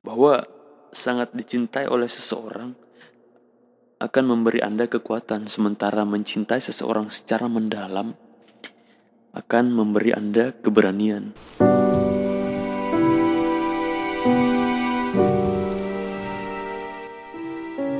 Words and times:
bahwa 0.00 0.48
sangat 0.96 1.28
dicintai 1.36 1.84
oleh 1.84 2.08
seseorang 2.08 2.72
akan 4.00 4.24
memberi 4.24 4.64
Anda 4.64 4.88
kekuatan, 4.88 5.44
sementara 5.44 6.08
mencintai 6.08 6.56
seseorang 6.56 7.12
secara 7.12 7.52
mendalam 7.52 8.16
akan 9.36 9.64
memberi 9.68 10.16
Anda 10.16 10.56
keberanian. 10.56 11.36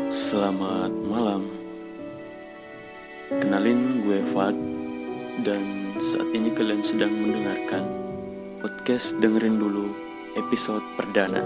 Selamat 0.09 0.89
malam. 1.05 1.53
Kenalin 3.29 4.01
gue 4.09 4.25
Fad 4.33 4.57
dan 5.45 5.93
saat 6.01 6.33
ini 6.33 6.49
kalian 6.57 6.81
sedang 6.81 7.13
mendengarkan 7.13 7.85
podcast 8.65 9.13
dengerin 9.21 9.61
dulu 9.61 9.93
episode 10.41 10.83
perdana. 10.97 11.45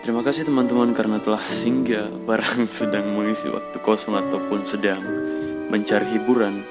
Terima 0.00 0.24
kasih 0.24 0.48
teman-teman 0.48 0.96
karena 0.96 1.20
telah 1.20 1.44
singgah 1.52 2.08
barang 2.24 2.64
sedang 2.72 3.12
mengisi 3.12 3.52
waktu 3.52 3.76
kosong 3.84 4.16
ataupun 4.16 4.64
sedang 4.64 5.04
mencari 5.68 6.16
hiburan. 6.16 6.64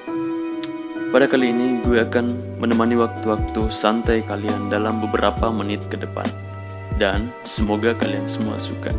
Pada 1.14 1.30
kali 1.30 1.54
ini 1.54 1.78
gue 1.86 2.02
akan 2.02 2.58
menemani 2.58 2.98
waktu-waktu 2.98 3.70
santai 3.70 4.26
kalian 4.26 4.66
dalam 4.66 4.98
beberapa 4.98 5.46
menit 5.54 5.78
ke 5.86 5.94
depan. 5.94 6.26
Dan 6.98 7.30
semoga 7.46 7.94
kalian 7.94 8.26
semua 8.26 8.58
suka. 8.58 8.90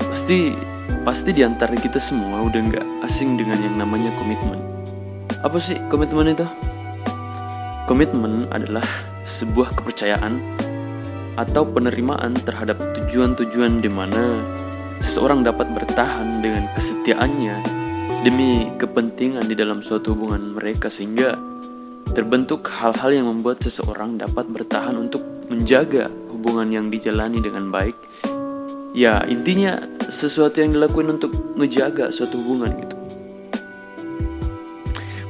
Pasti 0.00 0.56
pasti 1.04 1.30
di 1.36 1.44
antara 1.44 1.76
kita 1.76 2.00
semua 2.00 2.40
udah 2.40 2.72
nggak 2.72 2.86
asing 3.04 3.36
dengan 3.36 3.60
yang 3.60 3.76
namanya 3.76 4.08
komitmen. 4.16 4.64
Apa 5.44 5.60
sih 5.60 5.76
komitmen 5.92 6.32
itu? 6.32 6.48
Komitmen 7.84 8.48
adalah 8.48 8.88
sebuah 9.28 9.76
kepercayaan 9.76 10.40
atau 11.36 11.68
penerimaan 11.68 12.32
terhadap 12.32 12.80
tujuan-tujuan 12.96 13.84
di 13.84 13.90
mana 13.92 14.40
seseorang 15.04 15.44
dapat 15.44 15.68
bertahan 15.76 16.40
dengan 16.40 16.68
kesetiaannya 16.72 17.56
demi 18.24 18.72
kepentingan 18.80 19.46
di 19.46 19.54
dalam 19.54 19.84
suatu 19.84 20.16
hubungan 20.16 20.56
mereka 20.56 20.88
sehingga 20.88 21.36
terbentuk 22.16 22.64
hal-hal 22.72 23.12
yang 23.12 23.28
membuat 23.28 23.60
seseorang 23.60 24.16
dapat 24.16 24.48
bertahan 24.48 24.96
untuk 24.96 25.20
menjaga 25.52 26.08
hubungan 26.32 26.72
yang 26.72 26.86
dijalani 26.88 27.38
dengan 27.38 27.68
baik. 27.70 27.94
Ya, 28.96 29.20
intinya 29.28 29.84
sesuatu 30.08 30.64
yang 30.64 30.72
dilakuin 30.72 31.20
untuk 31.20 31.30
ngejaga 31.60 32.08
suatu 32.08 32.40
hubungan 32.40 32.72
gitu. 32.80 32.96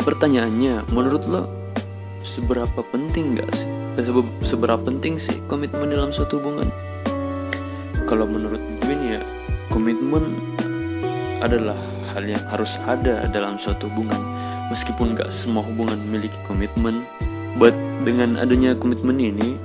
Pertanyaannya, 0.06 0.86
menurut 0.94 1.26
lo 1.26 1.42
seberapa 2.22 2.78
penting 2.94 3.42
gak 3.42 3.50
sih? 3.58 3.85
Seberapa 4.44 4.80
penting 4.84 5.16
sih 5.16 5.40
komitmen 5.48 5.88
dalam 5.88 6.12
suatu 6.12 6.36
hubungan? 6.36 6.68
Kalau 8.04 8.28
menurut 8.28 8.60
gue 8.84 8.92
nih 8.92 9.18
ya, 9.18 9.22
komitmen 9.72 10.36
adalah 11.40 11.80
hal 12.12 12.28
yang 12.28 12.44
harus 12.52 12.76
ada 12.84 13.24
dalam 13.32 13.56
suatu 13.56 13.88
hubungan. 13.88 14.20
Meskipun 14.68 15.16
gak 15.16 15.32
semua 15.32 15.64
hubungan 15.64 15.96
memiliki 15.96 16.36
komitmen, 16.44 17.08
but 17.56 17.72
dengan 18.04 18.36
adanya 18.36 18.76
komitmen 18.76 19.16
ini 19.16 19.56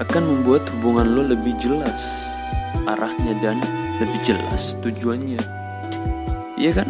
akan 0.00 0.24
membuat 0.24 0.64
hubungan 0.78 1.12
lo 1.12 1.22
lebih 1.26 1.52
jelas 1.58 2.00
arahnya 2.88 3.34
dan 3.44 3.60
lebih 3.98 4.20
jelas 4.24 4.78
tujuannya. 4.80 5.42
Iya 6.56 6.82
kan? 6.82 6.88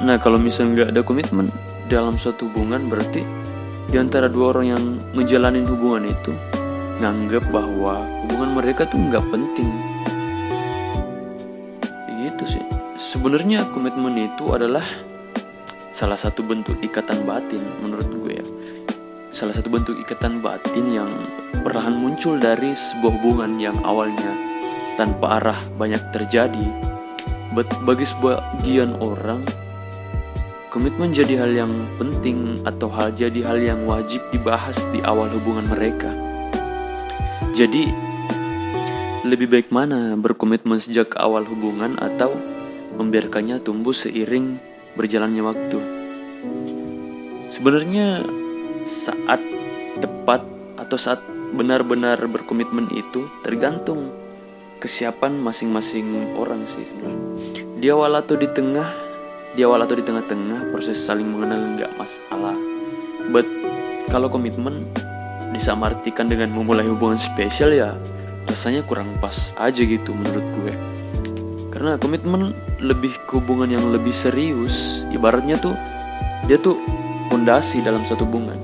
Nah 0.00 0.16
kalau 0.16 0.40
misalnya 0.40 0.88
nggak 0.88 0.90
ada 0.96 1.02
komitmen 1.04 1.46
dalam 1.90 2.16
suatu 2.16 2.48
hubungan 2.48 2.86
berarti 2.88 3.20
di 3.90 3.98
antara 3.98 4.30
dua 4.30 4.54
orang 4.54 4.66
yang 4.70 4.84
ngejalanin 5.18 5.66
hubungan 5.66 6.06
itu 6.14 6.30
nganggap 7.02 7.42
bahwa 7.50 8.06
hubungan 8.22 8.50
mereka 8.62 8.86
tuh 8.86 9.02
nggak 9.02 9.24
penting. 9.34 9.66
Gitu 12.22 12.44
sih. 12.46 12.64
Sebenarnya 12.94 13.66
komitmen 13.74 14.14
itu 14.14 14.46
adalah 14.54 14.86
salah 15.90 16.14
satu 16.14 16.46
bentuk 16.46 16.78
ikatan 16.86 17.26
batin 17.26 17.66
menurut 17.82 18.06
gue 18.06 18.32
ya. 18.38 18.46
Salah 19.34 19.58
satu 19.58 19.66
bentuk 19.66 19.98
ikatan 19.98 20.38
batin 20.38 20.86
yang 20.86 21.10
perlahan 21.66 21.98
muncul 21.98 22.38
dari 22.38 22.70
sebuah 22.70 23.10
hubungan 23.18 23.58
yang 23.58 23.74
awalnya 23.82 24.30
tanpa 24.94 25.42
arah 25.42 25.60
banyak 25.74 26.00
terjadi. 26.14 26.66
Bagi 27.82 28.06
sebagian 28.06 28.94
orang 29.02 29.42
Komitmen 30.70 31.10
jadi 31.10 31.34
hal 31.34 31.50
yang 31.50 31.72
penting 31.98 32.54
atau 32.62 32.86
hal 32.94 33.10
jadi 33.18 33.42
hal 33.42 33.58
yang 33.58 33.90
wajib 33.90 34.22
dibahas 34.30 34.86
di 34.94 35.02
awal 35.02 35.26
hubungan 35.26 35.66
mereka. 35.66 36.14
Jadi, 37.58 37.90
lebih 39.26 39.50
baik 39.50 39.74
mana 39.74 40.14
berkomitmen 40.14 40.78
sejak 40.78 41.18
awal 41.18 41.42
hubungan 41.42 41.98
atau 41.98 42.30
membiarkannya 42.94 43.58
tumbuh 43.66 43.90
seiring 43.90 44.62
berjalannya 44.94 45.42
waktu? 45.42 45.78
Sebenarnya 47.50 48.22
saat 48.86 49.42
tepat 49.98 50.46
atau 50.78 50.94
saat 50.94 51.18
benar-benar 51.50 52.22
berkomitmen 52.30 52.94
itu 52.94 53.26
tergantung 53.42 54.14
kesiapan 54.78 55.34
masing-masing 55.34 56.38
orang 56.38 56.62
sih 56.70 56.86
sebenarnya. 56.86 57.26
Di 57.74 57.90
awal 57.90 58.22
atau 58.22 58.38
di 58.38 58.46
tengah 58.54 59.09
di 59.54 59.66
awal 59.66 59.82
atau 59.82 59.98
di 59.98 60.04
tengah-tengah 60.06 60.70
proses 60.70 60.98
saling 60.98 61.26
mengenal 61.26 61.58
nggak 61.74 61.90
masalah. 61.98 62.54
But 63.34 63.46
kalau 64.10 64.30
komitmen 64.30 64.86
disamartikan 65.50 66.30
dengan 66.30 66.54
memulai 66.54 66.86
hubungan 66.86 67.18
spesial 67.18 67.74
ya 67.74 67.98
rasanya 68.46 68.86
kurang 68.86 69.10
pas 69.18 69.50
aja 69.58 69.82
gitu 69.82 70.14
menurut 70.14 70.46
gue. 70.62 70.74
Karena 71.70 71.98
komitmen 71.98 72.54
lebih 72.82 73.14
ke 73.26 73.38
hubungan 73.38 73.70
yang 73.70 73.90
lebih 73.90 74.14
serius 74.14 75.06
ibaratnya 75.10 75.58
tuh 75.58 75.74
dia 76.46 76.58
tuh 76.58 76.78
fondasi 77.30 77.82
dalam 77.82 78.02
suatu 78.06 78.26
hubungan. 78.26 78.58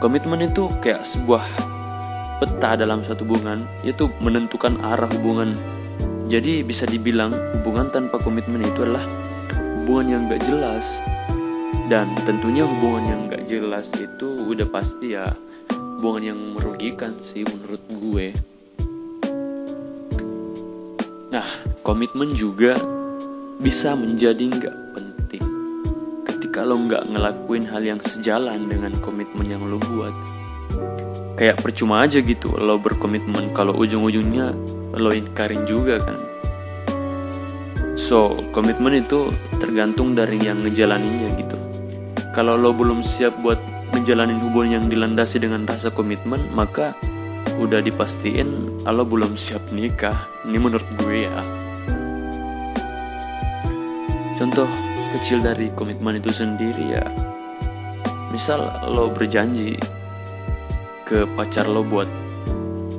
Komitmen 0.00 0.44
itu 0.44 0.68
kayak 0.84 1.04
sebuah 1.04 1.44
peta 2.40 2.76
dalam 2.76 3.00
suatu 3.00 3.24
hubungan 3.24 3.64
yaitu 3.84 4.08
menentukan 4.20 4.76
arah 4.84 5.08
hubungan. 5.20 5.56
Jadi 6.28 6.64
bisa 6.64 6.88
dibilang 6.88 7.32
hubungan 7.60 7.92
tanpa 7.92 8.16
komitmen 8.20 8.64
itu 8.64 8.84
adalah 8.84 9.04
hubungan 9.84 10.16
yang 10.16 10.22
gak 10.32 10.48
jelas. 10.48 11.04
Dan 11.92 12.16
tentunya 12.24 12.64
hubungan 12.64 13.04
yang 13.04 13.20
gak 13.28 13.44
jelas 13.44 13.84
itu 13.92 14.48
udah 14.48 14.64
pasti 14.72 15.12
ya 15.12 15.28
hubungan 16.00 16.32
yang 16.32 16.40
merugikan 16.56 17.12
sih 17.20 17.44
menurut 17.44 17.84
gue. 17.92 18.32
Nah 21.28 21.44
komitmen 21.84 22.32
juga 22.32 22.80
bisa 23.60 23.92
menjadi 23.92 24.48
gak 24.56 24.76
penting 24.96 25.44
ketika 26.32 26.64
lo 26.64 26.80
gak 26.88 27.04
ngelakuin 27.04 27.68
hal 27.68 27.84
yang 27.84 28.00
sejalan 28.00 28.64
dengan 28.64 28.96
komitmen 29.04 29.44
yang 29.44 29.68
lo 29.68 29.76
buat. 29.76 30.16
Kayak 31.36 31.60
percuma 31.60 32.00
aja 32.00 32.24
gitu 32.24 32.56
lo 32.56 32.80
berkomitmen 32.80 33.52
kalau 33.52 33.76
ujung-ujungnya 33.76 34.56
lo 34.96 35.12
inkarin 35.12 35.68
juga 35.68 36.00
kan 36.00 36.33
So, 37.94 38.42
komitmen 38.50 39.06
itu 39.06 39.30
tergantung 39.62 40.18
dari 40.18 40.42
yang 40.42 40.66
ngejalaninnya 40.66 41.30
gitu. 41.38 41.54
Kalau 42.34 42.58
lo 42.58 42.74
belum 42.74 43.06
siap 43.06 43.38
buat 43.38 43.62
ngejalanin 43.94 44.42
hubungan 44.42 44.82
yang 44.82 44.86
dilandasi 44.90 45.38
dengan 45.38 45.62
rasa 45.62 45.94
komitmen, 45.94 46.42
maka 46.50 46.90
udah 47.54 47.78
dipastiin 47.78 48.82
lo 48.82 49.06
belum 49.06 49.38
siap 49.38 49.62
nikah. 49.70 50.26
Ini 50.42 50.58
menurut 50.58 50.82
gue 50.98 51.30
ya. 51.30 51.38
Contoh 54.42 54.66
kecil 55.14 55.38
dari 55.38 55.70
komitmen 55.78 56.18
itu 56.18 56.34
sendiri 56.34 56.98
ya. 56.98 57.06
Misal 58.34 58.90
lo 58.90 59.06
berjanji 59.14 59.78
ke 61.06 61.22
pacar 61.38 61.70
lo 61.70 61.86
buat 61.86 62.10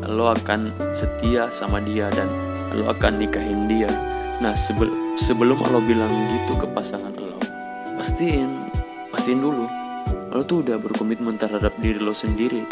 lo 0.08 0.32
akan 0.32 0.72
setia 0.96 1.52
sama 1.52 1.84
dia 1.84 2.08
dan 2.16 2.32
lo 2.72 2.88
akan 2.88 3.20
nikahin 3.20 3.68
dia 3.68 4.15
Nah 4.44 4.52
sebel 4.60 4.92
sebelum 5.16 5.64
lo 5.72 5.80
bilang 5.80 6.12
gitu 6.12 6.60
ke 6.60 6.68
pasangan 6.76 7.16
lo, 7.16 7.40
pastiin, 7.96 8.68
pastiin 9.08 9.40
dulu, 9.40 9.64
lo 10.36 10.44
tuh 10.44 10.60
udah 10.60 10.76
berkomitmen 10.76 11.40
terhadap 11.40 11.72
diri 11.80 12.04
lo 12.04 12.12
sendiri. 12.12 12.68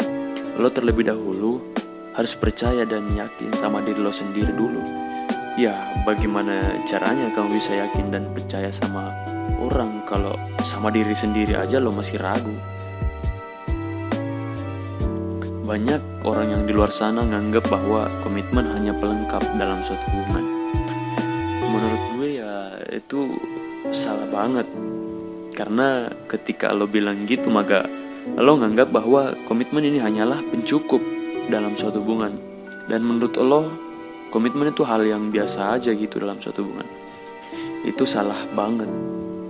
Lo 0.60 0.68
terlebih 0.68 1.08
dahulu 1.08 1.64
harus 2.12 2.36
percaya 2.36 2.84
dan 2.84 3.08
yakin 3.08 3.48
sama 3.56 3.80
diri 3.80 3.96
lo 3.96 4.12
sendiri 4.12 4.52
dulu. 4.52 4.84
Ya, 5.56 5.72
bagaimana 6.04 6.84
caranya 6.84 7.32
kamu 7.32 7.56
bisa 7.56 7.72
yakin 7.72 8.12
dan 8.12 8.28
percaya 8.36 8.68
sama 8.68 9.08
orang 9.56 10.04
kalau 10.04 10.36
sama 10.68 10.92
diri 10.92 11.16
sendiri 11.16 11.56
aja 11.56 11.80
lo 11.80 11.96
masih 11.96 12.20
ragu? 12.20 12.52
Banyak 15.64 16.28
orang 16.28 16.60
yang 16.60 16.62
di 16.68 16.76
luar 16.76 16.92
sana 16.92 17.24
nganggap 17.24 17.72
bahwa 17.72 18.04
komitmen 18.20 18.68
hanya 18.68 18.92
pelengkap 18.92 19.40
dalam 19.56 19.80
suatu 19.80 20.04
hubungan 20.12 20.53
menurut 21.74 22.02
gue 22.14 22.28
ya 22.38 22.54
itu 22.94 23.34
salah 23.90 24.30
banget. 24.30 24.66
Karena 25.54 26.10
ketika 26.30 26.70
lo 26.74 26.86
bilang 26.86 27.26
gitu 27.26 27.50
maka 27.50 27.86
lo 28.38 28.58
nganggap 28.58 28.90
bahwa 28.94 29.34
komitmen 29.50 29.86
ini 29.86 29.98
hanyalah 29.98 30.42
pencukup 30.50 31.02
dalam 31.50 31.74
suatu 31.74 31.98
hubungan. 31.98 32.38
Dan 32.86 33.02
menurut 33.02 33.34
lo 33.38 33.70
komitmen 34.30 34.70
itu 34.70 34.86
hal 34.86 35.02
yang 35.02 35.34
biasa 35.34 35.78
aja 35.78 35.90
gitu 35.90 36.22
dalam 36.22 36.38
suatu 36.38 36.62
hubungan. 36.62 36.86
Itu 37.82 38.06
salah 38.06 38.38
banget. 38.54 38.88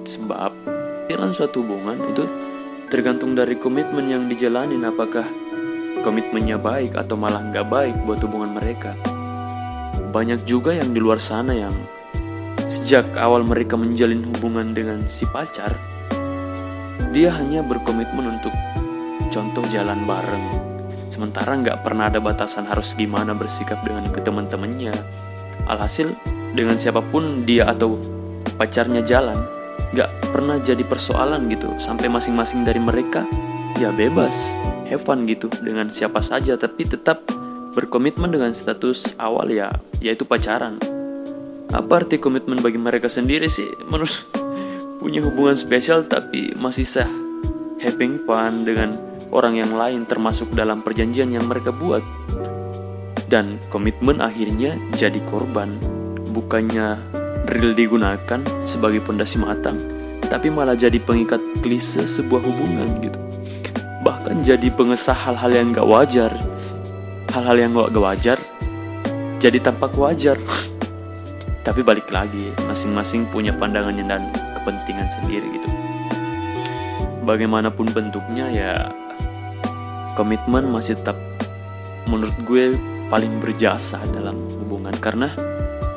Sebab 0.04 0.52
dalam 1.08 1.30
suatu 1.32 1.60
hubungan 1.60 2.00
itu 2.08 2.24
tergantung 2.88 3.36
dari 3.36 3.56
komitmen 3.60 4.08
yang 4.08 4.28
dijalanin. 4.28 4.84
Apakah 4.84 5.24
komitmennya 6.04 6.60
baik 6.60 6.92
atau 7.00 7.16
malah 7.16 7.40
nggak 7.40 7.66
baik 7.72 7.96
buat 8.04 8.20
hubungan 8.20 8.52
mereka. 8.60 8.92
Banyak 10.12 10.44
juga 10.44 10.76
yang 10.76 10.92
di 10.92 11.00
luar 11.00 11.18
sana 11.18 11.56
yang 11.56 11.72
sejak 12.74 13.06
awal 13.14 13.46
mereka 13.46 13.78
menjalin 13.78 14.26
hubungan 14.34 14.74
dengan 14.74 15.06
si 15.06 15.22
pacar 15.30 15.70
dia 17.14 17.30
hanya 17.30 17.62
berkomitmen 17.62 18.26
untuk 18.26 18.50
contoh 19.30 19.62
jalan 19.70 20.02
bareng. 20.02 20.46
Sementara 21.06 21.54
nggak 21.54 21.86
pernah 21.86 22.10
ada 22.10 22.18
batasan 22.18 22.66
harus 22.66 22.90
gimana 22.98 23.30
bersikap 23.30 23.78
dengan 23.86 24.10
ke 24.10 24.18
teman-temannya. 24.18 24.90
Alhasil 25.70 26.10
dengan 26.58 26.74
siapa 26.74 26.98
pun 27.14 27.46
dia 27.46 27.70
atau 27.70 27.94
pacarnya 28.58 29.06
jalan 29.06 29.38
nggak 29.94 30.34
pernah 30.34 30.58
jadi 30.58 30.82
persoalan 30.82 31.46
gitu. 31.54 31.70
Sampai 31.78 32.10
masing-masing 32.10 32.66
dari 32.66 32.82
mereka 32.82 33.22
ya 33.78 33.94
bebas 33.94 34.34
have 34.90 35.06
fun 35.06 35.22
gitu 35.30 35.46
dengan 35.62 35.86
siapa 35.86 36.18
saja. 36.18 36.58
Tapi 36.58 36.82
tetap 36.82 37.22
berkomitmen 37.78 38.34
dengan 38.34 38.50
status 38.50 39.14
awal 39.22 39.54
ya 39.54 39.70
yaitu 40.02 40.26
pacaran 40.26 40.82
apa 41.70 42.04
arti 42.04 42.20
komitmen 42.20 42.60
bagi 42.60 42.76
mereka 42.76 43.08
sendiri 43.08 43.48
sih 43.48 43.70
menurut 43.88 44.26
punya 45.00 45.24
hubungan 45.24 45.56
spesial 45.56 46.04
tapi 46.04 46.52
masih 46.58 46.84
sah 46.84 47.08
having 47.80 48.20
fun 48.28 48.66
dengan 48.66 48.98
orang 49.32 49.58
yang 49.60 49.72
lain 49.72 50.04
termasuk 50.04 50.52
dalam 50.52 50.84
perjanjian 50.84 51.32
yang 51.32 51.46
mereka 51.48 51.72
buat 51.72 52.04
dan 53.32 53.56
komitmen 53.72 54.20
akhirnya 54.20 54.76
jadi 54.94 55.18
korban 55.26 55.80
bukannya 56.34 56.98
real 57.48 57.76
digunakan 57.76 58.40
sebagai 58.64 59.04
pondasi 59.04 59.36
matang, 59.38 59.76
tapi 60.26 60.48
malah 60.48 60.74
jadi 60.74 60.96
pengikat 60.98 61.40
klise 61.60 62.08
sebuah 62.08 62.40
hubungan 62.40 62.88
gitu. 63.04 63.18
Bahkan 64.04 64.44
jadi 64.44 64.68
pengesah 64.74 65.16
hal-hal 65.16 65.52
yang 65.52 65.72
gak 65.72 65.88
wajar. 65.88 66.32
Hal-hal 67.32 67.56
yang 67.56 67.72
gak 67.72 67.94
wajar 67.94 68.38
jadi 69.38 69.60
tampak 69.60 69.92
wajar. 70.00 70.40
tapi 71.64 71.80
balik 71.80 72.12
lagi, 72.12 72.52
masing-masing 72.68 73.24
punya 73.32 73.56
pandangannya 73.56 74.04
dan 74.04 74.28
kepentingan 74.60 75.08
sendiri 75.08 75.48
gitu. 75.56 75.68
Bagaimanapun 77.24 77.88
bentuknya 77.88 78.46
ya 78.52 78.72
komitmen 80.12 80.68
masih 80.68 81.00
tetap 81.00 81.16
menurut 82.04 82.36
gue 82.44 82.76
paling 83.08 83.40
berjasa 83.40 83.96
dalam 84.12 84.36
hubungan 84.60 84.92
karena 85.00 85.32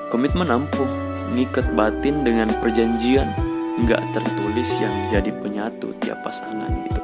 komitmen 0.08 0.48
ampuh 0.48 0.88
ngikat 1.36 1.68
batin 1.76 2.24
dengan 2.24 2.48
perjanjian 2.64 3.28
nggak 3.84 4.02
tertulis 4.16 4.72
yang 4.80 4.96
jadi 5.12 5.30
penyatu 5.44 5.92
tiap 6.00 6.24
pasangan 6.24 6.72
gitu. 6.88 7.02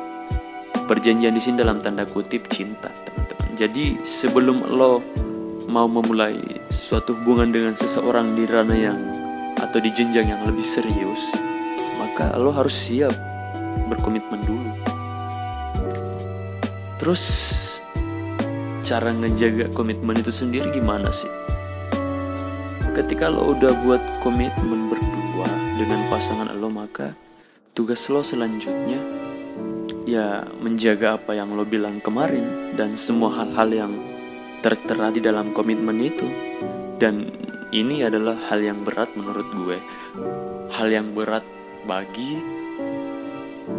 Perjanjian 0.87 1.35
di 1.35 1.41
sini 1.43 1.59
dalam 1.59 1.83
tanda 1.83 2.07
kutip 2.07 2.47
cinta, 2.47 2.87
teman-teman. 3.07 3.49
Jadi 3.59 3.99
sebelum 4.03 4.67
lo 4.71 5.03
mau 5.69 5.87
memulai 5.87 6.39
suatu 6.69 7.15
hubungan 7.15 7.51
dengan 7.51 7.73
seseorang 7.73 8.35
di 8.35 8.43
ranah 8.47 8.79
yang 8.79 8.99
atau 9.59 9.79
di 9.79 9.89
jenjang 9.93 10.33
yang 10.33 10.41
lebih 10.43 10.65
serius, 10.65 11.33
maka 12.01 12.35
lo 12.35 12.51
harus 12.51 12.73
siap 12.73 13.13
berkomitmen 13.87 14.41
dulu. 14.43 14.71
Terus 16.99 17.23
cara 18.83 19.11
ngejaga 19.11 19.71
komitmen 19.71 20.19
itu 20.19 20.31
sendiri 20.31 20.71
gimana 20.71 21.11
sih? 21.11 21.31
ketika 22.93 23.25
lo 23.25 23.57
udah 23.57 23.73
buat 23.81 24.01
komitmen 24.21 24.93
berdua 24.93 25.49
dengan 25.81 26.05
pasangan 26.13 26.53
lo 26.53 26.69
maka 26.69 27.17
tugas 27.73 28.05
lo 28.13 28.21
selanjutnya 28.21 29.01
ya 30.05 30.45
menjaga 30.61 31.17
apa 31.17 31.33
yang 31.33 31.57
lo 31.57 31.65
bilang 31.65 31.97
kemarin 32.05 32.77
dan 32.77 32.93
semua 32.93 33.33
hal-hal 33.33 33.69
yang 33.73 33.93
tertera 34.63 35.11
di 35.11 35.19
dalam 35.19 35.51
komitmen 35.51 35.99
itu 35.99 36.25
dan 36.97 37.29
ini 37.75 38.07
adalah 38.07 38.39
hal 38.47 38.63
yang 38.63 38.81
berat 38.87 39.11
menurut 39.13 39.45
gue 39.51 39.77
hal 40.71 40.87
yang 40.87 41.11
berat 41.11 41.43
bagi 41.83 42.39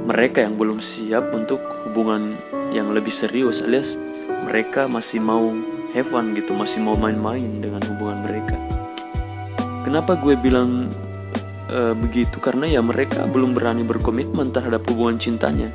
mereka 0.05 0.45
yang 0.45 0.61
belum 0.61 0.85
siap 0.85 1.33
untuk 1.33 1.59
hubungan 1.89 2.37
yang 2.77 2.93
lebih 2.93 3.11
serius 3.11 3.65
alias 3.65 3.97
mereka 4.45 4.85
masih 4.85 5.25
mau 5.25 5.51
have 5.97 6.13
fun 6.13 6.37
gitu 6.37 6.53
masih 6.53 6.85
mau 6.85 6.95
main-main 6.95 7.65
dengan 7.65 7.81
hubungan 7.89 8.21
mereka 8.29 8.61
Kenapa 9.85 10.17
gue 10.17 10.33
bilang 10.33 10.89
uh, 11.69 11.93
begitu? 11.93 12.41
Karena 12.41 12.65
ya 12.65 12.81
mereka 12.81 13.29
belum 13.29 13.53
berani 13.53 13.85
berkomitmen 13.85 14.49
terhadap 14.49 14.81
hubungan 14.89 15.21
cintanya. 15.21 15.69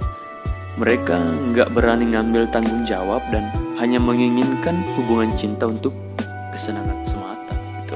Mereka 0.81 1.13
nggak 1.53 1.69
berani 1.77 2.17
ngambil 2.17 2.49
tanggung 2.49 2.89
jawab 2.89 3.21
dan 3.29 3.53
hanya 3.79 3.95
menginginkan 3.95 4.83
hubungan 4.99 5.31
cinta 5.39 5.63
untuk 5.71 5.95
kesenangan 6.51 6.99
semata. 7.07 7.55
Gitu. 7.55 7.95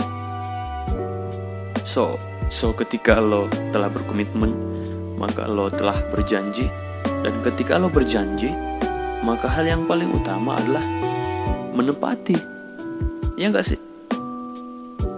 So, 1.84 2.16
so 2.48 2.72
ketika 2.72 3.20
lo 3.20 3.52
telah 3.76 3.92
berkomitmen, 3.92 4.56
maka 5.20 5.44
lo 5.44 5.68
telah 5.68 6.00
berjanji, 6.16 6.72
dan 7.04 7.36
ketika 7.44 7.76
lo 7.76 7.92
berjanji, 7.92 8.56
maka 9.28 9.52
hal 9.52 9.68
yang 9.68 9.84
paling 9.84 10.08
utama 10.16 10.56
adalah 10.56 10.84
menepati. 11.76 12.40
Ya 13.36 13.52
nggak 13.52 13.68
sih? 13.68 13.80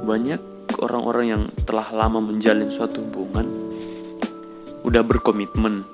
Banyak 0.01 0.41
orang-orang 0.81 1.25
yang 1.29 1.43
telah 1.69 1.93
lama 1.93 2.17
menjalin 2.17 2.73
suatu 2.73 3.05
hubungan 3.05 3.45
udah 4.85 5.01
berkomitmen 5.01 5.85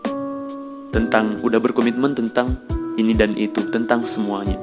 tentang 0.91 1.39
udah 1.43 1.59
berkomitmen 1.63 2.11
tentang 2.11 2.59
ini 3.01 3.17
dan 3.17 3.33
itu 3.33 3.65
tentang 3.73 4.05
semuanya. 4.05 4.55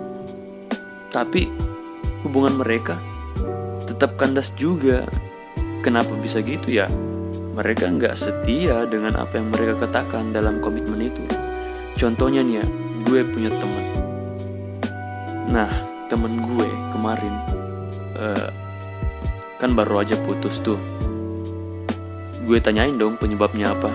Tapi 1.11 1.50
hubungan 2.23 2.62
mereka 2.62 2.94
tetap 3.90 4.14
kandas 4.14 4.55
juga. 4.55 5.02
Kenapa 5.82 6.14
bisa 6.19 6.43
gitu 6.43 6.70
ya? 6.70 6.87
Mereka 7.55 7.90
nggak 7.99 8.14
setia 8.14 8.87
dengan 8.87 9.19
apa 9.19 9.38
yang 9.38 9.50
mereka 9.50 9.82
katakan 9.82 10.31
dalam 10.31 10.62
komitmen 10.62 11.11
itu. 11.11 11.23
Contohnya 11.99 12.46
nih 12.46 12.62
ya 12.62 12.67
gue 13.08 13.20
punya 13.25 13.50
temen 13.50 13.85
nah 15.49 15.70
temen 16.12 16.44
gue 16.44 16.69
kemarin 16.93 17.33
uh, 18.21 18.52
Kan 19.59 19.75
baru 19.75 20.07
aja 20.07 20.14
putus 20.23 20.62
tuh. 20.62 20.78
Gue 22.47 22.62
tanyain 22.62 22.95
dong 22.95 23.18
penyebabnya 23.18 23.75
apa. 23.75 23.90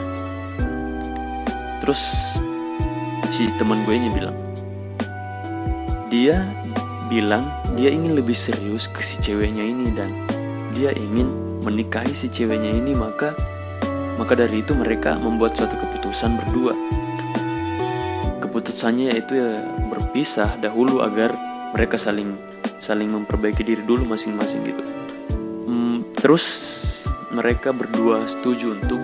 Terus 1.80 2.36
si 3.34 3.50
teman 3.58 3.82
gue 3.90 3.98
ini 3.98 4.14
bilang, 4.14 4.38
dia 6.14 6.46
bilang 7.10 7.50
dia 7.74 7.90
ingin 7.90 8.14
lebih 8.14 8.38
serius 8.38 8.86
ke 8.86 9.02
si 9.02 9.18
ceweknya 9.18 9.66
ini 9.66 9.90
dan 9.98 10.14
dia 10.78 10.94
ingin 10.94 11.26
menikahi 11.66 12.14
si 12.14 12.30
ceweknya 12.30 12.70
ini 12.70 12.94
maka 12.94 13.34
maka 14.22 14.38
dari 14.38 14.62
itu 14.62 14.78
mereka 14.78 15.18
membuat 15.18 15.58
suatu 15.58 15.74
keputusan 15.74 16.38
berdua. 16.38 16.78
Keputusannya 18.38 19.10
yaitu 19.10 19.42
ya 19.42 19.66
berpisah 19.90 20.54
dahulu 20.62 21.02
agar 21.02 21.34
mereka 21.74 21.98
saling 21.98 22.38
saling 22.78 23.10
memperbaiki 23.10 23.66
diri 23.66 23.82
dulu 23.82 24.06
masing-masing 24.06 24.62
gitu. 24.62 24.84
Terus 26.24 26.46
mereka 27.36 27.76
berdua 27.76 28.24
setuju 28.32 28.80
untuk 28.80 29.02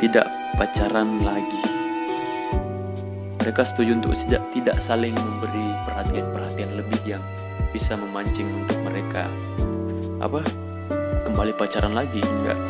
tidak 0.00 0.24
pacaran 0.56 1.20
lagi. 1.20 1.79
Mereka 3.40 3.64
setuju 3.64 3.96
untuk 3.96 4.12
tidak 4.52 4.76
saling 4.78 5.16
memberi 5.16 5.64
perhatian-perhatian 5.88 6.70
lebih 6.76 7.00
yang 7.08 7.24
bisa 7.72 7.96
memancing 7.96 8.46
untuk 8.52 8.78
mereka 8.84 9.26
apa 10.20 10.44
kembali 11.24 11.56
pacaran 11.56 11.96
lagi 11.96 12.20
enggak. 12.20 12.60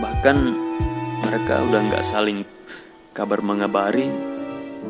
Bahkan 0.00 0.36
mereka 1.28 1.54
udah 1.68 1.80
nggak 1.92 2.04
saling 2.06 2.42
kabar 3.12 3.44
mengabari 3.44 4.08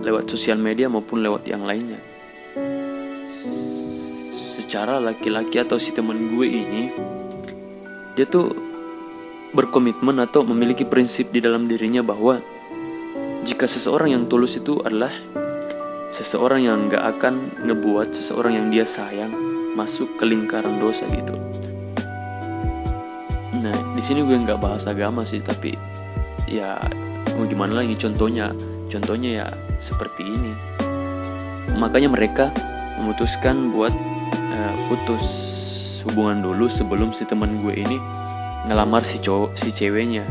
lewat 0.05 0.31
sosial 0.31 0.61
media 0.61 0.87
maupun 0.87 1.25
lewat 1.25 1.49
yang 1.49 1.65
lainnya 1.65 1.99
secara 4.69 5.01
laki-laki 5.01 5.65
atau 5.65 5.81
si 5.81 5.97
temen 5.97 6.29
gue 6.37 6.45
ini 6.45 6.93
dia 8.13 8.29
tuh 8.29 8.53
berkomitmen 9.57 10.21
atau 10.21 10.45
memiliki 10.45 10.85
prinsip 10.85 11.33
di 11.33 11.41
dalam 11.41 11.65
dirinya 11.65 12.05
bahwa 12.05 12.37
jika 13.47 13.67
seseorang 13.71 14.15
yang 14.15 14.25
tulus 14.27 14.59
itu 14.59 14.81
adalah 14.83 15.13
seseorang 16.09 16.65
yang 16.65 16.79
gak 16.89 17.19
akan 17.19 17.53
ngebuat 17.69 18.17
seseorang 18.17 18.57
yang 18.57 18.67
dia 18.73 18.89
sayang 18.89 19.31
masuk 19.77 20.09
ke 20.19 20.25
lingkaran 20.27 20.81
dosa 20.81 21.07
gitu. 21.07 21.37
Nah 23.59 23.75
di 23.95 24.03
sini 24.03 24.27
gue 24.27 24.35
nggak 24.35 24.59
bahas 24.59 24.87
agama 24.91 25.23
sih 25.23 25.39
tapi 25.39 25.75
ya 26.51 26.79
mau 27.39 27.47
gimana 27.47 27.83
lagi? 27.83 27.95
Contohnya 27.95 28.51
contohnya 28.91 29.45
ya 29.45 29.47
seperti 29.79 30.27
ini. 30.27 30.53
Makanya 31.79 32.11
mereka 32.11 32.51
memutuskan 32.99 33.71
buat 33.71 33.95
uh, 34.35 34.75
putus 34.91 35.27
hubungan 36.07 36.43
dulu 36.43 36.67
sebelum 36.67 37.15
si 37.15 37.23
teman 37.29 37.63
gue 37.63 37.75
ini 37.79 37.99
ngelamar 38.67 39.07
si 39.07 39.23
cowok 39.23 39.55
si 39.55 39.71
ceweknya 39.71 40.27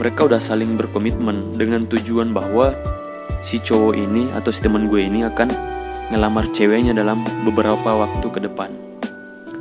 mereka 0.00 0.24
udah 0.24 0.40
saling 0.40 0.80
berkomitmen 0.80 1.52
dengan 1.60 1.84
tujuan 1.84 2.32
bahwa 2.32 2.72
si 3.44 3.60
cowok 3.60 3.92
ini 3.92 4.32
atau 4.32 4.48
si 4.48 4.64
teman 4.64 4.88
gue 4.88 5.04
ini 5.04 5.28
akan 5.28 5.52
ngelamar 6.08 6.48
ceweknya 6.56 6.96
dalam 6.96 7.20
beberapa 7.44 8.00
waktu 8.00 8.24
ke 8.32 8.40
depan. 8.48 8.72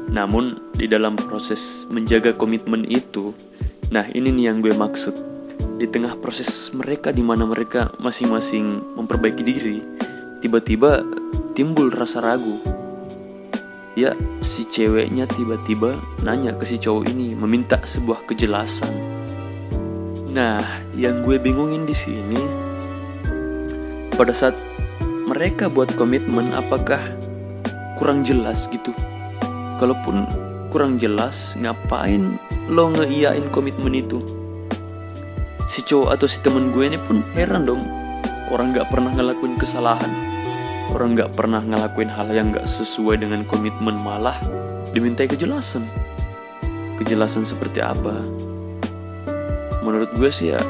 Namun 0.08 0.56
di 0.80 0.88
dalam 0.88 1.20
proses 1.20 1.84
menjaga 1.92 2.32
komitmen 2.32 2.88
itu 2.88 3.36
nah 3.92 4.08
ini 4.16 4.32
nih 4.32 4.46
yang 4.48 4.64
gue 4.64 4.72
maksud. 4.72 5.12
Di 5.76 5.88
tengah 5.92 6.16
proses 6.24 6.72
mereka 6.72 7.12
di 7.12 7.20
mana 7.20 7.44
mereka 7.44 7.92
masing-masing 8.00 8.96
memperbaiki 8.96 9.44
diri 9.44 9.84
tiba-tiba 10.40 11.04
timbul 11.52 11.92
rasa 11.92 12.24
ragu. 12.24 12.56
Ya 14.00 14.16
si 14.40 14.64
ceweknya 14.64 15.28
tiba-tiba 15.28 16.00
nanya 16.24 16.56
ke 16.56 16.64
si 16.64 16.80
cowok 16.80 17.12
ini 17.12 17.36
meminta 17.36 17.84
sebuah 17.84 18.24
kejelasan. 18.24 19.09
Nah, 20.30 20.62
yang 20.94 21.26
gue 21.26 21.42
bingungin 21.42 21.90
di 21.90 21.96
sini 21.98 22.38
pada 24.14 24.30
saat 24.36 24.54
mereka 25.26 25.70
buat 25.70 25.90
komitmen 25.98 26.54
apakah 26.54 27.02
kurang 27.98 28.22
jelas 28.22 28.70
gitu. 28.70 28.94
Kalaupun 29.82 30.30
kurang 30.70 31.02
jelas, 31.02 31.58
ngapain 31.58 32.38
lo 32.70 32.94
ngeiyain 32.94 33.50
komitmen 33.50 33.98
itu? 33.98 34.22
Si 35.70 35.82
cowok 35.86 36.18
atau 36.18 36.28
si 36.30 36.38
temen 36.46 36.70
gue 36.74 36.86
ini 36.86 37.00
pun 37.02 37.26
heran 37.34 37.66
dong. 37.66 37.82
Orang 38.50 38.74
gak 38.74 38.90
pernah 38.90 39.14
ngelakuin 39.14 39.62
kesalahan 39.62 40.30
Orang 40.90 41.14
nggak 41.14 41.38
pernah 41.38 41.62
ngelakuin 41.62 42.10
hal 42.10 42.34
yang 42.34 42.50
nggak 42.50 42.66
sesuai 42.66 43.22
dengan 43.22 43.46
komitmen 43.46 43.94
malah 44.02 44.34
dimintai 44.90 45.30
kejelasan. 45.30 45.86
Kejelasan 46.98 47.46
seperti 47.46 47.78
apa? 47.78 48.49
Menurut 49.86 50.12
gue 50.16 50.30
sih 50.32 50.52
ya 50.56 50.62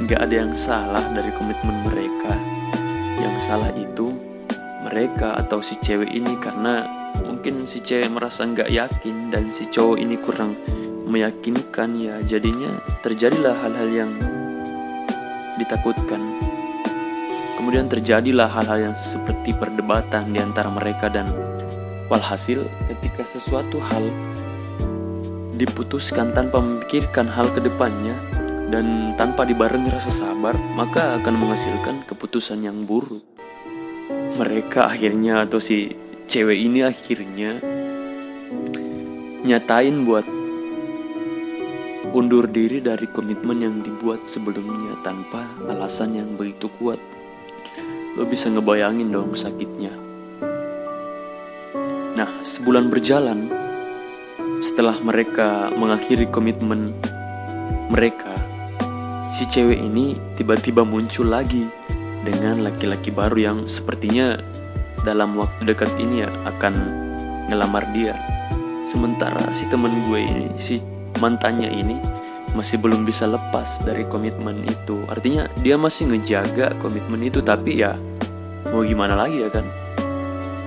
nggak 0.00 0.20
ada 0.20 0.34
yang 0.34 0.52
salah 0.56 1.04
dari 1.12 1.30
komitmen 1.36 1.84
mereka. 1.86 2.32
Yang 3.20 3.36
salah 3.44 3.70
itu 3.76 4.16
mereka 4.84 5.36
atau 5.36 5.60
si 5.60 5.76
cewek 5.78 6.08
ini 6.08 6.40
karena 6.40 6.88
mungkin 7.24 7.68
si 7.68 7.84
cewek 7.84 8.08
merasa 8.08 8.48
nggak 8.48 8.72
yakin 8.72 9.28
dan 9.28 9.52
si 9.52 9.68
cowok 9.68 9.96
ini 10.00 10.16
kurang 10.16 10.56
meyakinkan 11.10 12.00
ya 12.00 12.16
jadinya 12.24 12.80
terjadilah 13.02 13.52
hal-hal 13.60 13.88
yang 13.90 14.10
ditakutkan 15.58 16.40
Kemudian 17.60 17.92
terjadilah 17.92 18.48
hal-hal 18.48 18.88
yang 18.88 18.96
seperti 18.96 19.52
perdebatan 19.52 20.32
di 20.32 20.40
antara 20.40 20.72
mereka 20.72 21.12
dan 21.12 21.28
walhasil 22.08 22.64
ketika 22.88 23.20
sesuatu 23.28 23.76
hal 23.76 24.08
diputuskan 25.60 26.32
tanpa 26.32 26.64
memikirkan 26.64 27.28
hal 27.28 27.52
ke 27.52 27.60
depannya 27.60 28.16
dan 28.70 29.18
tanpa 29.18 29.42
dibarengi 29.42 29.90
rasa 29.90 30.08
sabar, 30.08 30.54
maka 30.78 31.18
akan 31.18 31.34
menghasilkan 31.36 32.06
keputusan 32.06 32.64
yang 32.64 32.86
buruk. 32.86 33.22
Mereka 34.38 34.86
akhirnya 34.86 35.44
atau 35.44 35.58
si 35.58 35.92
cewek 36.30 36.56
ini 36.56 36.86
akhirnya 36.86 37.58
nyatain 39.42 40.06
buat 40.06 40.24
undur 42.14 42.46
diri 42.46 42.80
dari 42.80 43.06
komitmen 43.10 43.60
yang 43.60 43.76
dibuat 43.82 44.24
sebelumnya 44.30 44.98
tanpa 45.02 45.46
alasan 45.68 46.16
yang 46.18 46.34
begitu 46.34 46.66
kuat 46.80 46.98
Lo 48.18 48.26
bisa 48.26 48.50
ngebayangin 48.50 49.14
dong 49.14 49.38
sakitnya. 49.38 49.94
Nah, 52.18 52.30
sebulan 52.42 52.90
berjalan 52.90 53.46
setelah 54.58 54.98
mereka 54.98 55.70
mengakhiri 55.70 56.26
komitmen 56.26 56.90
mereka, 57.86 58.29
si 59.30 59.46
cewek 59.46 59.78
ini 59.78 60.18
tiba-tiba 60.34 60.82
muncul 60.82 61.30
lagi 61.30 61.70
dengan 62.26 62.66
laki-laki 62.66 63.14
baru 63.14 63.38
yang 63.38 63.58
sepertinya 63.64 64.36
dalam 65.06 65.38
waktu 65.38 65.70
dekat 65.70 65.88
ini 65.96 66.26
ya 66.26 66.28
akan 66.44 66.74
ngelamar 67.48 67.86
dia. 67.94 68.18
Sementara 68.84 69.48
si 69.54 69.70
temen 69.70 69.94
gue 70.10 70.20
ini, 70.20 70.48
si 70.58 70.82
mantannya 71.22 71.70
ini 71.70 71.96
masih 72.58 72.82
belum 72.82 73.06
bisa 73.06 73.30
lepas 73.30 73.78
dari 73.86 74.02
komitmen 74.10 74.66
itu. 74.66 75.06
Artinya 75.06 75.46
dia 75.62 75.78
masih 75.78 76.10
ngejaga 76.10 76.74
komitmen 76.82 77.22
itu 77.22 77.38
tapi 77.38 77.78
ya 77.78 77.94
mau 78.74 78.82
gimana 78.82 79.14
lagi 79.14 79.46
ya 79.46 79.48
kan? 79.48 79.64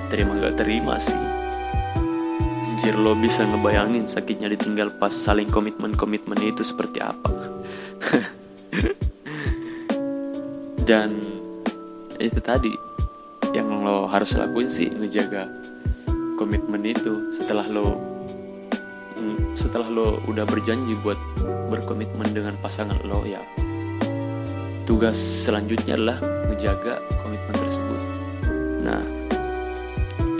Terima 0.08 0.40
gak 0.40 0.64
terima 0.64 0.96
sih. 1.04 1.20
Anjir 2.74 2.96
lo 2.98 3.14
bisa 3.14 3.46
ngebayangin 3.46 4.08
sakitnya 4.10 4.50
ditinggal 4.50 4.96
pas 4.98 5.14
saling 5.14 5.52
komitmen-komitmen 5.52 6.40
itu 6.42 6.64
seperti 6.66 7.04
apa. 7.04 7.32
Dan 10.90 11.22
itu 12.20 12.40
tadi 12.44 12.74
yang 13.54 13.86
lo 13.86 14.10
harus 14.10 14.34
lakuin 14.36 14.72
sih 14.72 14.90
ngejaga 14.90 15.48
komitmen 16.36 16.84
itu. 16.84 17.32
Setelah 17.32 17.68
lo 17.70 17.96
mm, 19.20 19.56
setelah 19.56 19.88
lo 19.88 20.20
udah 20.28 20.44
berjanji 20.44 20.98
buat 21.02 21.18
berkomitmen 21.70 22.34
dengan 22.34 22.58
pasangan 22.60 23.00
lo 23.08 23.24
ya 23.26 23.40
tugas 24.84 25.16
selanjutnya 25.16 25.96
adalah 25.96 26.20
menjaga 26.52 27.00
komitmen 27.24 27.56
tersebut. 27.56 28.02
Nah 28.84 29.24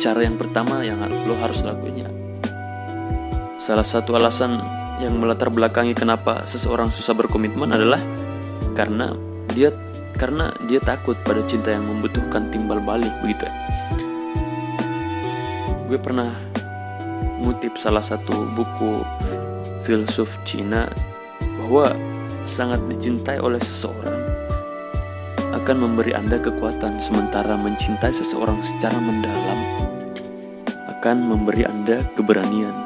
cara 0.04 0.28
yang 0.28 0.36
pertama 0.36 0.84
yang 0.84 1.00
lo 1.00 1.32
harus 1.40 1.64
lakuin 1.64 2.04
ya 2.04 2.12
salah 3.56 3.88
satu 3.88 4.20
alasan 4.20 4.60
yang 5.00 5.16
melatar 5.16 5.48
belakangi 5.48 5.96
kenapa 5.96 6.44
seseorang 6.44 6.92
susah 6.92 7.16
berkomitmen 7.16 7.72
adalah 7.72 8.04
karena 8.74 9.14
dia 9.54 9.74
karena 10.18 10.54
dia 10.70 10.78
takut 10.82 11.18
pada 11.26 11.42
cinta 11.50 11.74
yang 11.74 11.86
membutuhkan 11.86 12.50
timbal 12.54 12.78
balik 12.82 13.12
begitu 13.26 13.50
gue 15.90 16.00
pernah 16.00 16.34
ngutip 17.44 17.76
salah 17.76 18.02
satu 18.02 18.50
buku 18.54 19.04
filsuf 19.84 20.32
Cina 20.48 20.88
bahwa 21.64 21.94
sangat 22.44 22.80
dicintai 22.90 23.40
oleh 23.40 23.60
seseorang 23.60 24.14
akan 25.54 25.86
memberi 25.86 26.18
Anda 26.18 26.42
kekuatan, 26.42 26.98
sementara 26.98 27.54
mencintai 27.56 28.10
seseorang 28.10 28.58
secara 28.66 28.98
mendalam 28.98 29.60
akan 30.98 31.18
memberi 31.30 31.64
Anda 31.64 32.02
keberanian. 32.18 32.83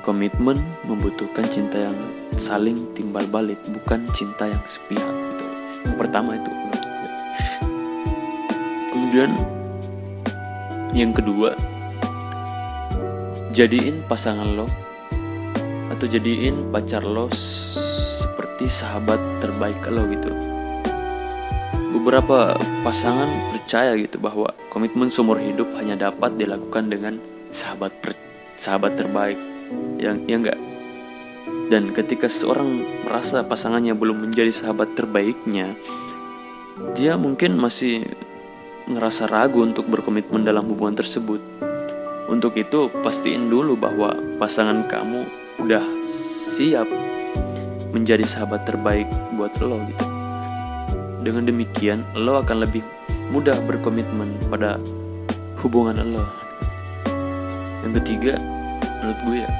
Komitmen 0.00 0.56
membutuhkan 0.88 1.44
cinta 1.52 1.76
yang 1.76 1.96
saling 2.40 2.76
timbal 2.96 3.28
balik, 3.28 3.60
bukan 3.68 4.08
cinta 4.16 4.48
yang 4.48 4.62
sepihak. 4.64 5.04
Gitu. 5.04 5.44
Yang 5.84 5.96
pertama 6.00 6.30
itu. 6.40 6.50
Kemudian 8.90 9.30
yang 10.96 11.12
kedua, 11.14 11.54
jadiin 13.50 14.06
pasangan 14.06 14.46
lo 14.54 14.66
atau 15.90 16.06
jadiin 16.06 16.70
pacar 16.70 17.02
lo 17.02 17.26
seperti 17.34 18.70
sahabat 18.70 19.18
terbaik 19.42 19.82
lo 19.90 20.06
gitu 20.06 20.30
beberapa 21.90 22.54
pasangan 22.86 23.26
percaya 23.50 23.98
gitu 23.98 24.22
bahwa 24.22 24.54
komitmen 24.70 25.10
seumur 25.10 25.42
hidup 25.42 25.66
hanya 25.82 26.08
dapat 26.08 26.38
dilakukan 26.38 26.86
dengan 26.86 27.18
sahabat 27.50 27.90
sahabat 28.54 28.94
terbaik 28.94 29.36
yang 30.00 30.24
ya 30.24 30.36
enggak 30.40 30.58
dan 31.70 31.94
ketika 31.94 32.26
seseorang 32.26 32.82
merasa 33.06 33.46
pasangannya 33.46 33.94
belum 33.94 34.26
menjadi 34.26 34.50
sahabat 34.50 34.96
terbaiknya 34.96 35.76
dia 36.96 37.14
mungkin 37.20 37.60
masih 37.60 38.08
ngerasa 38.90 39.30
ragu 39.30 39.62
untuk 39.62 39.86
berkomitmen 39.86 40.42
dalam 40.42 40.66
hubungan 40.66 40.98
tersebut 40.98 41.38
untuk 42.30 42.54
itu 42.54 42.86
pastiin 43.02 43.50
dulu 43.50 43.74
bahwa 43.74 44.14
pasangan 44.38 44.86
kamu 44.86 45.26
udah 45.60 45.82
siap 46.06 46.86
menjadi 47.90 48.22
sahabat 48.22 48.64
terbaik 48.64 49.10
buat 49.34 49.50
lo 49.58 49.82
gitu. 49.90 50.06
Dengan 51.20 51.44
demikian, 51.50 52.06
lo 52.16 52.40
akan 52.40 52.64
lebih 52.64 52.86
mudah 53.34 53.58
berkomitmen 53.66 54.30
pada 54.48 54.78
hubungan 55.60 56.16
lo. 56.16 56.24
Yang 57.84 57.92
ketiga, 58.02 58.34
menurut 59.02 59.20
gue 59.26 59.36
ya, 59.44 59.50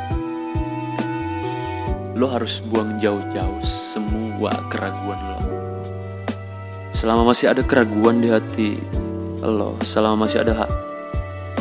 lo 2.21 2.29
harus 2.29 2.61
buang 2.61 3.01
jauh-jauh 3.01 3.65
semua 3.65 4.53
keraguan 4.69 5.17
lo. 5.17 5.41
Selama 6.93 7.33
masih 7.33 7.49
ada 7.49 7.65
keraguan 7.65 8.21
di 8.21 8.29
hati 8.29 8.77
lo, 9.41 9.81
selama 9.81 10.29
masih 10.29 10.45
ada 10.45 10.69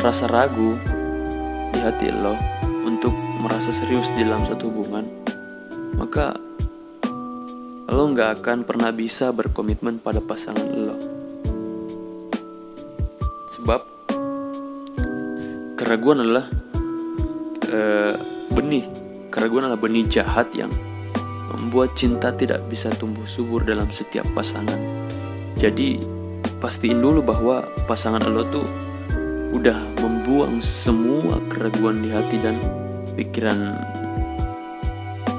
rasa 0.04 0.28
ragu 0.28 0.76
di 1.72 1.80
hati 1.80 2.12
lo 2.12 2.36
untuk 2.84 3.16
merasa 3.40 3.72
serius 3.72 4.12
di 4.12 4.20
dalam 4.20 4.44
satu 4.44 4.68
hubungan, 4.68 5.08
maka 5.96 6.36
lo 7.88 8.04
nggak 8.12 8.44
akan 8.44 8.68
pernah 8.68 8.92
bisa 8.92 9.32
berkomitmen 9.32 9.96
pada 9.96 10.20
pasangan 10.20 10.68
lo. 10.68 11.20
sebab 13.60 13.80
keraguan 15.76 16.24
adalah 16.24 16.46
uh, 17.68 18.14
benih 18.56 18.99
keraguan 19.30 19.70
adalah 19.70 19.80
benih 19.80 20.06
jahat 20.10 20.50
yang 20.52 20.70
membuat 21.50 21.94
cinta 21.94 22.34
tidak 22.34 22.62
bisa 22.70 22.90
tumbuh 22.94 23.26
subur 23.26 23.62
dalam 23.62 23.86
setiap 23.90 24.26
pasangan 24.34 24.78
jadi 25.56 25.96
pastiin 26.60 27.00
dulu 27.00 27.24
bahwa 27.24 27.64
pasangan 27.88 28.20
lo 28.28 28.44
tuh 28.52 28.68
udah 29.50 29.76
membuang 29.98 30.62
semua 30.62 31.40
keraguan 31.50 32.04
di 32.04 32.08
hati 32.14 32.38
dan 32.38 32.54
pikiran 33.18 33.74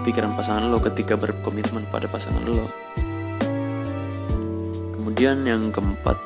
pikiran 0.03 0.33
pasangan 0.33 0.67
lo 0.67 0.81
ketika 0.81 1.13
berkomitmen 1.15 1.85
pada 1.93 2.09
pasangan 2.09 2.41
lo. 2.43 2.67
Kemudian 4.97 5.45
yang 5.45 5.69
keempat, 5.69 6.17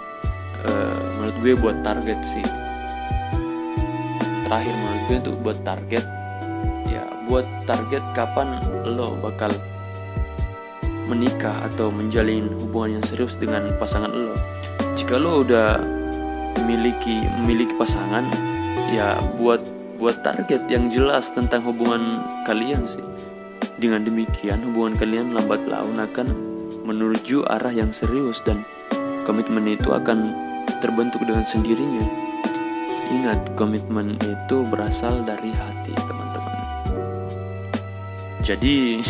uh, 0.66 1.00
menurut 1.20 1.36
gue 1.44 1.54
buat 1.60 1.78
target 1.84 2.20
sih. 2.24 2.46
Terakhir 4.46 4.74
menurut 4.74 5.02
gue 5.08 5.16
untuk 5.20 5.36
buat 5.44 5.60
target, 5.68 6.04
buat 7.26 7.46
target 7.66 8.02
kapan 8.14 8.62
lo 8.86 9.18
bakal 9.22 9.52
menikah 11.06 11.54
atau 11.70 11.94
menjalin 11.94 12.50
hubungan 12.66 13.00
yang 13.00 13.06
serius 13.06 13.38
dengan 13.38 13.74
pasangan 13.78 14.10
lo. 14.10 14.34
Jika 14.98 15.22
lo 15.22 15.46
udah 15.46 15.78
memiliki 16.62 17.22
memiliki 17.42 17.74
pasangan, 17.78 18.26
ya 18.90 19.20
buat 19.38 19.62
buat 19.96 20.26
target 20.26 20.68
yang 20.68 20.92
jelas 20.92 21.32
tentang 21.32 21.64
hubungan 21.64 22.26
kalian 22.44 22.84
sih 22.84 23.04
dengan 23.76 24.08
demikian, 24.08 24.64
hubungan 24.72 24.96
kalian 24.96 25.36
lambat 25.36 25.62
laun 25.68 26.00
akan 26.00 26.28
menuju 26.88 27.44
arah 27.50 27.74
yang 27.74 27.92
serius 27.92 28.40
dan 28.46 28.64
komitmen 29.28 29.68
itu 29.68 29.92
akan 29.92 30.32
terbentuk 30.80 31.20
dengan 31.26 31.44
sendirinya. 31.44 32.06
Ingat, 33.12 33.54
komitmen 33.54 34.18
itu 34.24 34.66
berasal 34.72 35.22
dari 35.28 35.52
hati, 35.54 35.94
teman-teman. 35.94 36.25
Jadi, 38.46 39.02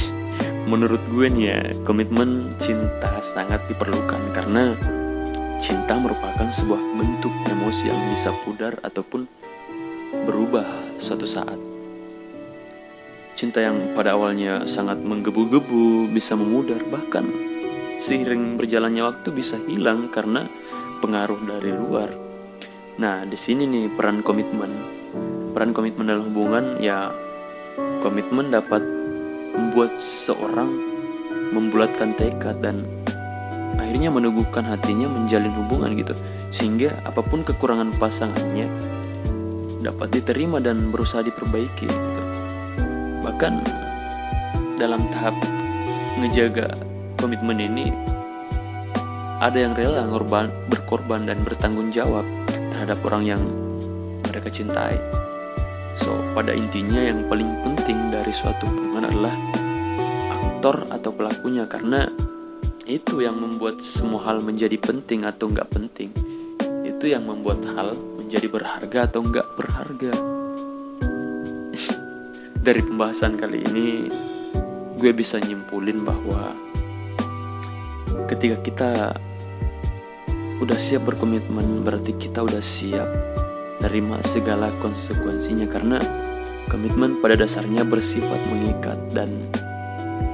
menurut 0.63 1.03
gue 1.11 1.27
nih 1.27 1.43
ya, 1.51 1.59
komitmen 1.83 2.55
cinta 2.55 3.19
sangat 3.19 3.67
diperlukan 3.67 4.31
karena 4.31 4.71
cinta 5.59 5.99
merupakan 5.99 6.47
sebuah 6.47 6.79
bentuk 6.95 7.35
emosi 7.51 7.91
yang 7.91 7.99
bisa 8.15 8.31
pudar 8.47 8.79
ataupun 8.79 9.27
berubah 10.23 10.63
suatu 10.95 11.27
saat. 11.27 11.59
Cinta 13.35 13.59
yang 13.59 13.91
pada 13.91 14.15
awalnya 14.15 14.63
sangat 14.63 15.03
menggebu-gebu 15.03 16.07
bisa 16.15 16.39
memudar 16.39 16.79
bahkan 16.87 17.27
seiring 17.99 18.55
berjalannya 18.55 19.03
waktu 19.03 19.35
bisa 19.35 19.59
hilang 19.67 20.07
karena 20.15 20.47
pengaruh 21.03 21.43
dari 21.43 21.75
luar. 21.75 22.07
Nah, 23.03 23.27
di 23.27 23.35
sini 23.35 23.67
nih 23.67 23.91
peran 23.91 24.23
komitmen. 24.23 24.71
Peran 25.51 25.75
komitmen 25.75 26.07
dalam 26.07 26.31
hubungan 26.31 26.79
ya 26.79 27.11
komitmen 27.99 28.47
dapat 28.47 28.94
membuat 29.55 29.97
seorang 29.97 30.67
membulatkan 31.55 32.11
tekad 32.19 32.59
dan 32.59 32.83
akhirnya 33.79 34.11
meneguhkan 34.11 34.67
hatinya 34.67 35.07
menjalin 35.07 35.51
hubungan 35.55 35.95
gitu. 35.95 36.13
Sehingga 36.51 36.91
apa 37.07 37.23
pun 37.23 37.43
kekurangan 37.47 37.95
pasangannya 37.97 38.67
dapat 39.85 40.09
diterima 40.17 40.57
dan 40.57 40.89
berusaha 40.89 41.21
diperbaiki 41.21 41.85
gitu 41.85 42.21
bahkan 43.25 43.57
dalam 44.77 45.01
tahap 45.09 45.33
ngejaga 46.21 46.69
komitmen 47.17 47.57
ini 47.57 47.89
ada 49.43 49.59
yang 49.59 49.75
rela 49.75 50.07
ngorban, 50.07 50.47
berkorban 50.71 51.27
dan 51.27 51.43
bertanggung 51.43 51.91
jawab 51.91 52.23
terhadap 52.47 52.95
orang 53.03 53.35
yang 53.35 53.41
mereka 54.29 54.47
cintai. 54.47 54.95
Pada 56.35 56.51
intinya 56.51 56.99
yang 56.99 57.31
paling 57.31 57.47
penting 57.63 58.11
dari 58.11 58.35
suatu 58.35 58.67
hubungan 58.67 59.07
adalah 59.07 59.31
aktor 60.35 60.83
atau 60.91 61.15
pelakunya 61.15 61.63
karena 61.63 62.11
itu 62.83 63.23
yang 63.23 63.39
membuat 63.39 63.79
semua 63.79 64.19
hal 64.27 64.43
menjadi 64.43 64.75
penting 64.75 65.23
atau 65.23 65.47
nggak 65.47 65.71
penting. 65.71 66.11
Itu 66.83 67.07
yang 67.07 67.23
membuat 67.23 67.63
hal 67.71 67.95
menjadi 68.19 68.51
berharga 68.51 69.07
atau 69.07 69.23
nggak 69.23 69.47
berharga 69.55 70.11
dari 72.67 72.83
pembahasan 72.83 73.39
kali 73.39 73.63
ini 73.71 74.11
gue 74.99 75.11
bisa 75.15 75.39
nyimpulin 75.39 76.03
bahwa 76.03 76.51
ketika 78.27 78.59
kita 78.59 78.91
udah 80.59 80.75
siap 80.75 81.07
berkomitmen 81.07 81.87
berarti 81.87 82.11
kita 82.19 82.43
udah 82.43 82.59
siap 82.59 83.07
nerima 83.79 84.19
segala 84.27 84.67
konsekuensinya 84.83 85.71
karena 85.71 86.24
komitmen 86.67 87.21
pada 87.21 87.37
dasarnya 87.37 87.85
bersifat 87.85 88.39
mengikat 88.51 88.97
dan 89.13 89.29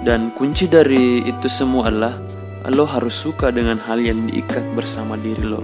dan 0.02 0.34
kunci 0.34 0.66
dari 0.66 1.22
itu 1.22 1.46
semua 1.46 1.94
adalah 1.94 2.18
lo 2.70 2.86
harus 2.86 3.14
suka 3.14 3.50
dengan 3.50 3.78
hal 3.82 4.02
yang 4.02 4.30
diikat 4.30 4.62
bersama 4.78 5.18
diri 5.18 5.42
lo. 5.46 5.62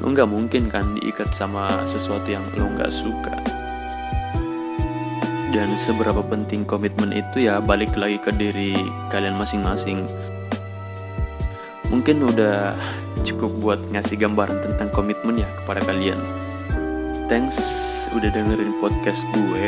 Lo 0.00 0.12
nggak 0.12 0.28
mungkin 0.28 0.68
kan 0.68 0.96
diikat 1.00 1.32
sama 1.32 1.84
sesuatu 1.88 2.28
yang 2.28 2.44
lo 2.56 2.68
nggak 2.68 2.92
suka. 2.92 3.36
Dan 5.48 5.72
seberapa 5.80 6.20
penting 6.20 6.68
komitmen 6.68 7.16
itu 7.16 7.48
ya 7.48 7.60
balik 7.60 7.96
lagi 7.96 8.20
ke 8.20 8.32
diri 8.36 8.76
kalian 9.08 9.40
masing-masing. 9.40 10.04
Mungkin 11.88 12.20
udah 12.20 12.76
cukup 13.24 13.52
buat 13.64 13.80
ngasih 13.96 14.20
gambaran 14.20 14.60
tentang 14.60 14.92
komitmen 14.92 15.40
ya 15.40 15.48
kepada 15.64 15.80
kalian. 15.88 16.20
Thanks 17.32 17.97
udah 18.14 18.30
dengerin 18.32 18.72
podcast 18.80 19.22
gue. 19.34 19.64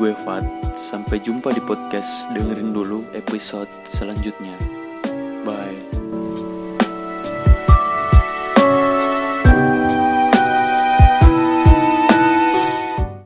Gue 0.00 0.12
Fat 0.24 0.44
sampai 0.74 1.20
jumpa 1.20 1.52
di 1.52 1.62
podcast 1.62 2.30
dengerin 2.32 2.72
dulu 2.72 3.04
episode 3.12 3.68
selanjutnya. 3.86 4.56
Bye 5.42 6.01